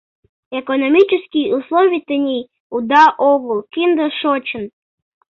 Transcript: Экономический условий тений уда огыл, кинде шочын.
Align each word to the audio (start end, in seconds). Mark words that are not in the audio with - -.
Экономический 0.49 1.53
условий 1.53 2.03
тений 2.07 2.47
уда 2.75 3.03
огыл, 3.31 3.57
кинде 3.73 4.07
шочын. 4.19 4.63